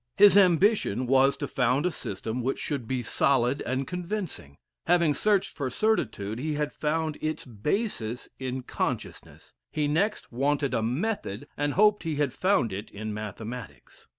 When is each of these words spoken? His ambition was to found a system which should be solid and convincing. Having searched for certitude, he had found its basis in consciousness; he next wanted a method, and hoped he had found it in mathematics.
His 0.17 0.35
ambition 0.35 1.05
was 1.05 1.37
to 1.37 1.47
found 1.47 1.85
a 1.85 1.91
system 1.91 2.41
which 2.41 2.57
should 2.57 2.87
be 2.87 3.03
solid 3.03 3.61
and 3.67 3.85
convincing. 3.85 4.57
Having 4.87 5.13
searched 5.13 5.55
for 5.55 5.69
certitude, 5.69 6.39
he 6.39 6.53
had 6.55 6.73
found 6.73 7.19
its 7.21 7.45
basis 7.45 8.27
in 8.39 8.63
consciousness; 8.63 9.53
he 9.71 9.87
next 9.87 10.31
wanted 10.31 10.73
a 10.73 10.81
method, 10.81 11.47
and 11.55 11.75
hoped 11.75 12.01
he 12.01 12.15
had 12.15 12.33
found 12.33 12.73
it 12.73 12.89
in 12.89 13.13
mathematics. 13.13 14.07